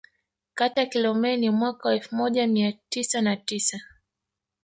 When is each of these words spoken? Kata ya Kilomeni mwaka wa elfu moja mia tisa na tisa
Kata 0.53 0.81
ya 0.81 0.87
Kilomeni 0.87 1.49
mwaka 1.49 1.89
wa 1.89 1.95
elfu 1.95 2.15
moja 2.15 2.47
mia 2.47 2.71
tisa 2.89 3.21
na 3.21 3.35
tisa 3.37 3.81